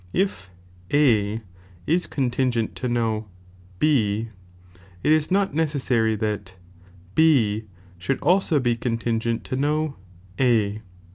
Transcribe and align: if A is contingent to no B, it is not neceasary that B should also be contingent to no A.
if 0.13 0.49
A 0.91 1.41
is 1.85 2.07
contingent 2.07 2.75
to 2.77 2.89
no 2.89 3.27
B, 3.77 4.29
it 5.03 5.11
is 5.11 5.29
not 5.29 5.53
neceasary 5.53 6.17
that 6.17 6.55
B 7.13 7.65
should 7.99 8.19
also 8.21 8.59
be 8.59 8.75
contingent 8.75 9.43
to 9.43 9.55
no 9.55 9.97
A. 10.39 10.81